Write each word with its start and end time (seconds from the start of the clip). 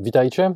Witajcie. 0.00 0.54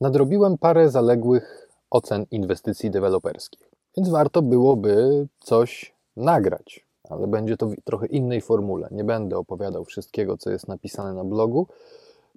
Nadrobiłem 0.00 0.58
parę 0.58 0.90
zaległych 0.90 1.68
ocen 1.90 2.26
inwestycji 2.30 2.90
deweloperskich, 2.90 3.70
więc 3.96 4.08
warto 4.08 4.42
byłoby 4.42 5.26
coś 5.40 5.94
nagrać, 6.16 6.86
ale 7.10 7.26
będzie 7.26 7.56
to 7.56 7.66
w 7.66 7.74
trochę 7.84 8.06
innej 8.06 8.40
formule. 8.40 8.88
Nie 8.90 9.04
będę 9.04 9.38
opowiadał 9.38 9.84
wszystkiego, 9.84 10.36
co 10.36 10.50
jest 10.50 10.68
napisane 10.68 11.12
na 11.12 11.24
blogu. 11.24 11.66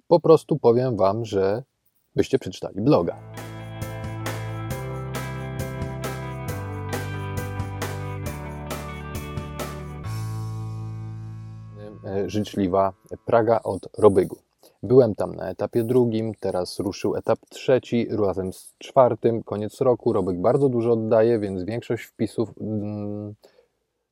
Po 0.08 0.20
prostu 0.20 0.58
powiem 0.58 0.96
Wam, 0.96 1.24
że 1.24 1.62
byście 2.16 2.38
przeczytali 2.38 2.80
bloga. 2.80 3.16
Życzliwa 12.26 12.92
Praga 13.26 13.60
od 13.64 13.88
Robygu. 13.98 14.36
Byłem 14.82 15.14
tam 15.14 15.34
na 15.34 15.50
etapie 15.50 15.84
drugim, 15.84 16.34
teraz 16.40 16.78
ruszył 16.78 17.16
etap 17.16 17.38
trzeci, 17.48 18.06
razem 18.10 18.52
z 18.52 18.74
czwartym, 18.78 19.42
koniec 19.42 19.80
roku. 19.80 20.12
Robyg 20.12 20.38
bardzo 20.38 20.68
dużo 20.68 20.92
oddaje, 20.92 21.38
więc 21.38 21.62
większość 21.62 22.04
wpisów 22.04 22.52
mm, 22.60 23.34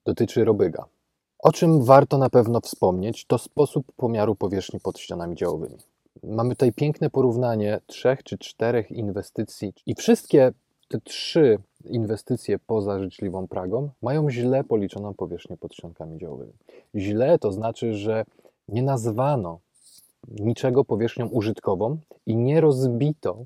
dotyczy 0.04 0.44
Robyga. 0.44 0.84
O 1.38 1.52
czym 1.52 1.84
warto 1.84 2.18
na 2.18 2.30
pewno 2.30 2.60
wspomnieć, 2.60 3.26
to 3.26 3.38
sposób 3.38 3.92
pomiaru 3.96 4.34
powierzchni 4.34 4.80
pod 4.80 4.98
ścianami 4.98 5.36
działowymi. 5.36 5.76
Mamy 6.22 6.50
tutaj 6.50 6.72
piękne 6.72 7.10
porównanie 7.10 7.80
trzech 7.86 8.22
czy 8.22 8.38
czterech 8.38 8.90
inwestycji 8.90 9.72
i 9.86 9.94
wszystkie 9.94 10.52
te 10.88 11.00
trzy 11.00 11.58
inwestycje 11.84 12.58
poza 12.58 12.98
życzliwą 12.98 13.48
Pragą 13.48 13.90
mają 14.02 14.30
źle 14.30 14.64
policzoną 14.64 15.14
powierzchnię 15.14 15.56
pod 15.56 15.74
ściankami 15.74 16.18
działowymi. 16.18 16.52
Źle 16.94 17.38
to 17.38 17.52
znaczy, 17.52 17.94
że 17.94 18.24
nie 18.68 18.82
nazwano 18.82 19.58
niczego 20.28 20.84
powierzchnią 20.84 21.28
użytkową 21.28 21.98
i 22.26 22.36
nie 22.36 22.60
rozbito 22.60 23.44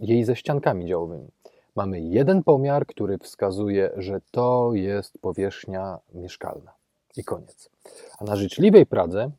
jej 0.00 0.24
ze 0.24 0.36
ściankami 0.36 0.86
działowymi. 0.86 1.28
Mamy 1.76 2.00
jeden 2.00 2.42
pomiar, 2.42 2.86
który 2.86 3.18
wskazuje, 3.18 3.90
że 3.96 4.20
to 4.30 4.70
jest 4.74 5.18
powierzchnia 5.20 5.98
mieszkalna. 6.14 6.72
I 7.16 7.24
koniec. 7.24 7.70
A 8.18 8.24
na 8.24 8.36
życzliwej 8.36 8.86
Pradze 8.86 9.30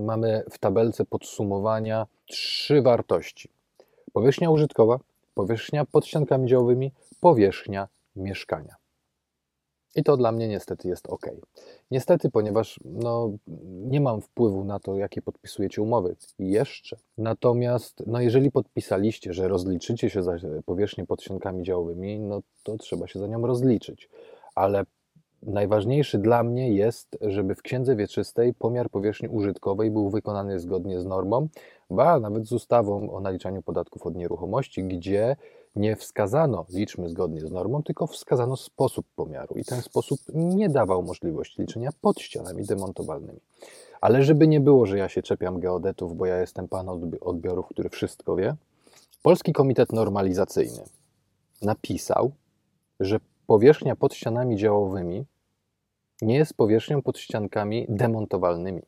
mamy 0.00 0.44
w 0.50 0.58
tabelce 0.58 1.04
podsumowania 1.04 2.06
trzy 2.26 2.82
wartości: 2.82 3.48
powierzchnia 4.12 4.50
użytkowa, 4.50 4.98
powierzchnia 5.34 5.84
pod 5.84 6.06
ściankami 6.06 6.48
działowymi, 6.48 6.92
powierzchnia 7.20 7.88
mieszkania. 8.16 8.79
I 9.94 10.02
to 10.02 10.16
dla 10.16 10.32
mnie 10.32 10.48
niestety 10.48 10.88
jest 10.88 11.06
ok. 11.06 11.26
Niestety, 11.90 12.30
ponieważ 12.30 12.80
no, 12.84 13.30
nie 13.66 14.00
mam 14.00 14.20
wpływu 14.20 14.64
na 14.64 14.80
to, 14.80 14.96
jakie 14.96 15.22
podpisujecie 15.22 15.82
umowy 15.82 16.16
jeszcze. 16.38 16.96
Natomiast 17.18 18.02
no, 18.06 18.20
jeżeli 18.20 18.50
podpisaliście, 18.50 19.32
że 19.32 19.48
rozliczycie 19.48 20.10
się 20.10 20.22
za 20.22 20.36
powierzchnię 20.64 21.06
pod 21.06 21.22
ściankami 21.22 21.62
działowymi, 21.62 22.20
no 22.20 22.40
to 22.62 22.76
trzeba 22.76 23.06
się 23.06 23.18
za 23.18 23.26
nią 23.26 23.46
rozliczyć. 23.46 24.08
Ale 24.54 24.84
najważniejszy 25.42 26.18
dla 26.18 26.42
mnie 26.42 26.74
jest, 26.74 27.18
żeby 27.20 27.54
w 27.54 27.62
księdze 27.62 27.96
wieczystej 27.96 28.54
pomiar 28.54 28.90
powierzchni 28.90 29.28
użytkowej 29.28 29.90
był 29.90 30.10
wykonany 30.10 30.60
zgodnie 30.60 31.00
z 31.00 31.06
normą, 31.06 31.48
ba 31.90 32.20
nawet 32.20 32.46
z 32.46 32.52
ustawą 32.52 33.10
o 33.10 33.20
naliczaniu 33.20 33.62
podatków 33.62 34.06
od 34.06 34.16
nieruchomości, 34.16 34.84
gdzie 34.84 35.36
nie 35.76 35.96
wskazano 35.96 36.66
liczmy 36.68 37.08
zgodnie 37.08 37.40
z 37.40 37.50
normą, 37.50 37.82
tylko 37.82 38.06
wskazano 38.06 38.56
sposób 38.56 39.06
pomiaru 39.16 39.54
i 39.54 39.64
ten 39.64 39.82
sposób 39.82 40.20
nie 40.34 40.68
dawał 40.68 41.02
możliwości 41.02 41.60
liczenia 41.62 41.90
pod 42.00 42.20
ścianami 42.20 42.64
demontowalnymi. 42.64 43.40
Ale 44.00 44.22
żeby 44.22 44.48
nie 44.48 44.60
było, 44.60 44.86
że 44.86 44.98
ja 44.98 45.08
się 45.08 45.22
czepiam 45.22 45.60
geodetów, 45.60 46.16
bo 46.16 46.26
ja 46.26 46.40
jestem 46.40 46.68
pan 46.68 46.88
odbiorów, 47.20 47.66
który 47.68 47.88
wszystko 47.88 48.36
wie, 48.36 48.56
Polski 49.22 49.52
Komitet 49.52 49.92
Normalizacyjny 49.92 50.82
napisał, 51.62 52.32
że 53.00 53.20
powierzchnia 53.46 53.96
pod 53.96 54.14
ścianami 54.14 54.56
działowymi 54.56 55.24
nie 56.22 56.34
jest 56.34 56.54
powierzchnią 56.54 57.02
pod 57.02 57.18
ściankami 57.18 57.86
demontowalnymi. 57.88 58.82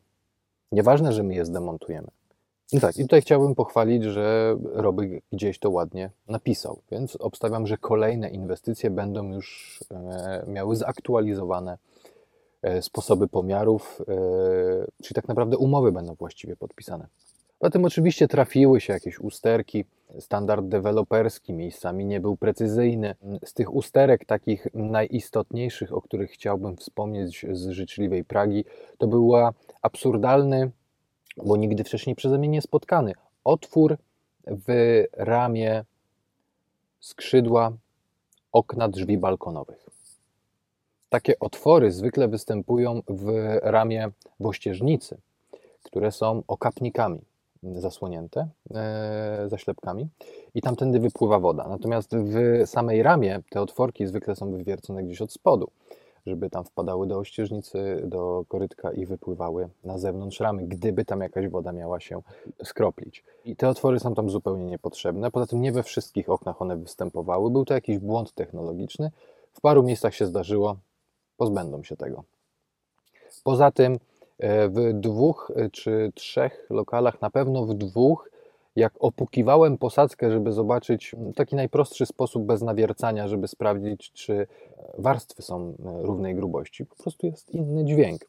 Nieważne, 0.71 1.13
że 1.13 1.23
my 1.23 1.35
je 1.35 1.45
zdemontujemy. 1.45 2.07
Tak, 2.81 2.97
i 2.97 3.01
tutaj 3.01 3.21
chciałbym 3.21 3.55
pochwalić, 3.55 4.03
że 4.03 4.57
Roby 4.63 5.21
gdzieś 5.31 5.59
to 5.59 5.69
ładnie 5.69 6.09
napisał, 6.27 6.81
więc 6.91 7.15
obstawiam, 7.15 7.67
że 7.67 7.77
kolejne 7.77 8.29
inwestycje 8.29 8.89
będą 8.89 9.33
już 9.33 9.79
e, 9.91 10.45
miały 10.47 10.75
zaktualizowane 10.75 11.77
e, 12.61 12.81
sposoby 12.81 13.27
pomiarów, 13.27 14.01
e, 14.01 14.15
czyli 15.03 15.15
tak 15.15 15.27
naprawdę 15.27 15.57
umowy 15.57 15.91
będą 15.91 16.15
właściwie 16.15 16.55
podpisane. 16.55 17.07
Potem 17.59 17.85
oczywiście 17.85 18.27
trafiły 18.27 18.81
się 18.81 18.93
jakieś 18.93 19.19
usterki, 19.19 19.85
standard 20.19 20.65
deweloperski 20.65 21.53
miejscami 21.53 22.05
nie 22.05 22.19
był 22.19 22.37
precyzyjny. 22.37 23.15
Z 23.45 23.53
tych 23.53 23.73
usterek 23.73 24.25
takich 24.25 24.67
najistotniejszych, 24.73 25.93
o 25.93 26.01
których 26.01 26.31
chciałbym 26.31 26.77
wspomnieć 26.77 27.45
z 27.51 27.69
życzliwej 27.69 28.23
Pragi, 28.23 28.65
to 28.97 29.07
była 29.07 29.53
absurdalny 29.81 30.71
bo 31.37 31.57
nigdy 31.57 31.83
wcześniej 31.83 32.15
przeze 32.15 32.37
mnie 32.37 32.47
nie 32.47 32.61
spotkany. 32.61 33.13
Otwór 33.43 33.97
w 34.47 35.03
ramie 35.13 35.83
skrzydła 36.99 37.71
okna 38.51 38.87
drzwi 38.89 39.17
balkonowych. 39.17 39.89
Takie 41.09 41.39
otwory 41.39 41.91
zwykle 41.91 42.27
występują 42.27 43.01
w 43.07 43.57
ramię 43.61 44.09
wościeżnicy, 44.39 45.17
które 45.83 46.11
są 46.11 46.43
okapnikami 46.47 47.19
zasłonięte, 47.63 48.47
e, 48.75 49.45
zaślepkami 49.47 50.07
i 50.55 50.61
tamtędy 50.61 50.99
wypływa 50.99 51.39
woda. 51.39 51.67
Natomiast 51.67 52.11
w 52.15 52.61
samej 52.65 53.03
ramie 53.03 53.39
te 53.49 53.61
otworki 53.61 54.07
zwykle 54.07 54.35
są 54.35 54.51
wywiercone 54.51 55.03
gdzieś 55.03 55.21
od 55.21 55.33
spodu 55.33 55.69
żeby 56.27 56.49
tam 56.49 56.63
wpadały 56.63 57.07
do 57.07 57.17
ościeżnicy, 57.17 58.01
do 58.05 58.45
korytka 58.47 58.91
i 58.91 59.05
wypływały 59.05 59.69
na 59.83 59.97
zewnątrz 59.97 60.39
ramy, 60.39 60.63
gdyby 60.67 61.05
tam 61.05 61.21
jakaś 61.21 61.47
woda 61.47 61.71
miała 61.71 61.99
się 61.99 62.21
skroplić. 62.63 63.23
I 63.45 63.55
te 63.55 63.69
otwory 63.69 63.99
są 63.99 64.15
tam 64.15 64.29
zupełnie 64.29 64.65
niepotrzebne. 64.65 65.31
Poza 65.31 65.45
tym 65.45 65.61
nie 65.61 65.71
we 65.71 65.83
wszystkich 65.83 66.29
oknach 66.29 66.61
one 66.61 66.77
występowały. 66.77 67.51
Był 67.51 67.65
to 67.65 67.73
jakiś 67.73 67.97
błąd 67.97 68.33
technologiczny. 68.33 69.11
W 69.53 69.61
paru 69.61 69.83
miejscach 69.83 70.15
się 70.15 70.25
zdarzyło, 70.25 70.75
pozbędą 71.37 71.83
się 71.83 71.97
tego. 71.97 72.23
Poza 73.43 73.71
tym 73.71 73.99
e, 74.39 74.69
w 74.69 74.93
dwóch 74.93 75.51
e, 75.55 75.69
czy 75.69 76.11
trzech 76.15 76.67
lokalach, 76.69 77.21
na 77.21 77.29
pewno 77.29 77.65
w 77.65 77.73
dwóch, 77.73 78.29
jak 78.75 78.93
opukiwałem 78.99 79.77
posadzkę, 79.77 80.31
żeby 80.31 80.51
zobaczyć 80.51 81.15
taki 81.35 81.55
najprostszy 81.55 82.05
sposób 82.05 82.43
bez 82.43 82.61
nawiercania, 82.61 83.27
żeby 83.27 83.47
sprawdzić, 83.47 84.11
czy 84.11 84.47
warstwy 84.97 85.41
są 85.41 85.75
e, 85.85 86.01
równej 86.01 86.35
grubości, 86.35 86.85
po 86.85 86.95
prostu 86.95 87.27
jest 87.27 87.49
inny 87.49 87.85
dźwięk. 87.85 88.25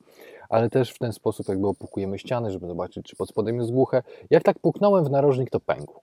Ale 0.49 0.71
też 0.71 0.91
w 0.91 0.99
ten 0.99 1.13
sposób 1.13 1.49
jakby 1.49 1.69
opukujemy 1.69 2.19
ściany, 2.19 2.51
żeby 2.51 2.67
zobaczyć, 2.67 3.07
czy 3.07 3.17
pod 3.17 3.29
spodem 3.29 3.59
jest 3.59 3.73
głuche. 3.73 4.03
Jak 4.31 4.43
tak 4.43 4.59
puknąłem 4.59 5.05
w 5.05 5.11
narożnik, 5.11 5.51
to 5.51 5.61
pękł. 5.61 6.01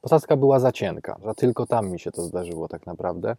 Posadzka 0.00 0.36
była 0.36 0.60
za 0.60 0.72
cienka, 0.72 1.18
że 1.24 1.34
tylko 1.34 1.66
tam 1.66 1.90
mi 1.90 2.00
się 2.00 2.10
to 2.10 2.22
zdarzyło 2.22 2.68
tak 2.68 2.86
naprawdę. 2.86 3.36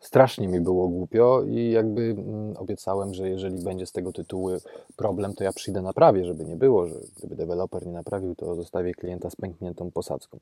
Strasznie 0.00 0.48
mi 0.48 0.60
było 0.60 0.88
głupio 0.88 1.42
i 1.46 1.70
jakby 1.70 2.02
mm, 2.02 2.56
obiecałem, 2.56 3.14
że 3.14 3.28
jeżeli 3.28 3.64
będzie 3.64 3.86
z 3.86 3.92
tego 3.92 4.12
tytułu 4.12 4.50
problem, 4.96 5.34
to 5.34 5.44
ja 5.44 5.52
przyjdę 5.52 5.82
naprawię, 5.82 6.24
żeby 6.24 6.44
nie 6.44 6.56
było, 6.56 6.86
że 6.86 6.94
gdyby 7.16 7.36
deweloper 7.36 7.86
nie 7.86 7.92
naprawił, 7.92 8.34
to 8.34 8.54
zostawię 8.54 8.94
klienta 8.94 9.30
z 9.30 9.36
pękniętą 9.36 9.90
posadzką. 9.90 10.38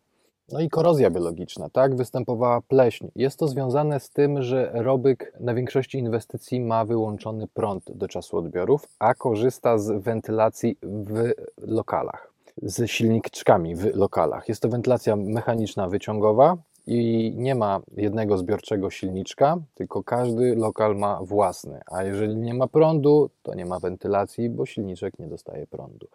No 0.52 0.60
i 0.60 0.68
korozja 0.68 1.10
biologiczna, 1.10 1.68
tak? 1.70 1.96
Występowała 1.96 2.60
pleśń. 2.60 3.08
Jest 3.16 3.38
to 3.38 3.48
związane 3.48 4.00
z 4.00 4.10
tym, 4.10 4.42
że 4.42 4.70
Robyk 4.74 5.32
na 5.40 5.54
większości 5.54 5.98
inwestycji 5.98 6.60
ma 6.60 6.84
wyłączony 6.84 7.48
prąd 7.54 7.92
do 7.92 8.08
czasu 8.08 8.36
odbiorów, 8.36 8.88
a 8.98 9.14
korzysta 9.14 9.78
z 9.78 10.02
wentylacji 10.02 10.78
w 10.82 11.30
lokalach, 11.58 12.32
z 12.62 12.90
silniczkami 12.90 13.76
w 13.76 13.96
lokalach. 13.96 14.48
Jest 14.48 14.62
to 14.62 14.68
wentylacja 14.68 15.16
mechaniczna 15.16 15.88
wyciągowa, 15.88 16.56
i 16.86 17.32
nie 17.36 17.54
ma 17.54 17.80
jednego 17.96 18.38
zbiorczego 18.38 18.90
silniczka, 18.90 19.58
tylko 19.74 20.02
każdy 20.02 20.54
lokal 20.56 20.96
ma 20.96 21.20
własny. 21.22 21.80
A 21.86 22.02
jeżeli 22.02 22.36
nie 22.36 22.54
ma 22.54 22.66
prądu, 22.66 23.30
to 23.42 23.54
nie 23.54 23.66
ma 23.66 23.78
wentylacji, 23.78 24.50
bo 24.50 24.66
silniczek 24.66 25.18
nie 25.18 25.26
dostaje 25.26 25.66
prądu. 25.66 26.06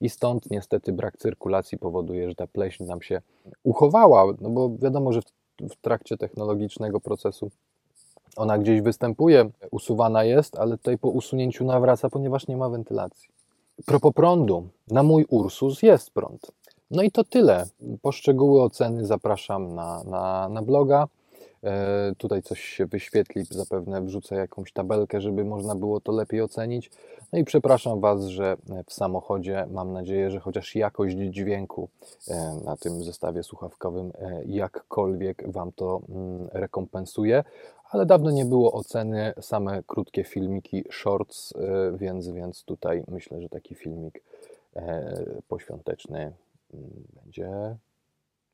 I 0.00 0.08
stąd 0.10 0.50
niestety 0.50 0.92
brak 0.92 1.16
cyrkulacji 1.16 1.78
powoduje, 1.78 2.28
że 2.28 2.34
ta 2.34 2.46
pleśń 2.46 2.84
nam 2.84 3.02
się 3.02 3.20
uchowała, 3.62 4.34
no 4.40 4.50
bo 4.50 4.70
wiadomo, 4.78 5.12
że 5.12 5.20
w, 5.60 5.76
trakcie 5.82 6.16
technologicznego 6.16 7.00
procesu 7.00 7.50
ona 8.36 8.58
gdzieś 8.58 8.80
występuje, 8.80 9.50
usuwana 9.70 10.24
jest, 10.24 10.58
ale 10.58 10.78
tutaj 10.78 10.98
po 10.98 11.08
usunięciu 11.08 11.64
nawraca, 11.64 12.10
ponieważ 12.10 12.48
nie 12.48 12.56
ma 12.56 12.68
wentylacji. 12.68 13.28
Propos 13.86 14.12
prądu, 14.14 14.68
na 14.90 15.02
mój 15.02 15.24
Ursus 15.28 15.82
jest 15.82 16.10
prąd. 16.10 16.52
No 16.90 17.02
i 17.02 17.10
to 17.10 17.24
tyle. 17.24 17.64
Poszczegóły 18.02 18.62
oceny 18.62 19.06
zapraszam 19.06 19.74
na, 19.74 20.04
na, 20.04 20.48
na 20.48 20.62
bloga. 20.62 21.08
E, 21.64 22.12
Tutaj 22.18 22.42
coś 22.42 22.60
się 22.60 22.86
wyświetli, 22.86 23.44
zapewne 23.50 24.02
wrzucę 24.02 24.34
jakąś 24.34 24.72
tabelkę, 24.72 25.20
żeby 25.20 25.44
można 25.44 25.74
było 25.74 26.00
to 26.00 26.12
lepiej 26.12 26.42
ocenić. 26.42 26.90
No 27.32 27.38
i 27.38 27.44
przepraszam 27.44 28.00
Was, 28.00 28.24
że 28.24 28.56
w 28.86 28.92
samochodzie 28.92 29.66
mam 29.70 29.92
nadzieję, 29.92 30.30
że 30.30 30.40
chociaż 30.40 30.74
jakość 30.74 31.16
dźwięku 31.16 31.88
e, 32.28 32.60
na 32.64 32.76
tym 32.76 33.04
zestawie 33.04 33.42
słuchawkowym 33.42 34.12
e, 34.18 34.42
jakkolwiek 34.44 35.50
Wam 35.50 35.72
to 35.72 36.00
mm, 36.08 36.48
rekompensuje. 36.52 37.44
Ale 37.90 38.06
dawno 38.06 38.30
nie 38.30 38.44
było 38.44 38.72
oceny, 38.72 39.32
same 39.40 39.82
krótkie 39.86 40.24
filmiki, 40.24 40.84
shorts, 40.90 41.54
więc, 41.94 42.28
więc 42.28 42.64
tutaj 42.64 43.04
myślę, 43.08 43.40
że 43.40 43.48
taki 43.48 43.74
filmik 43.74 44.22
poświąteczny 45.48 46.32
będzie 47.22 47.76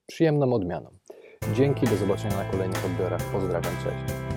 przyjemną 0.06 0.52
odmianą. 0.52 0.90
Dzięki, 1.54 1.86
do 1.86 1.96
zobaczenia 1.96 2.36
na 2.36 2.44
kolejnych 2.44 2.84
odbiorach. 2.84 3.22
Pozdrawiam, 3.32 3.72
cześć. 3.84 4.33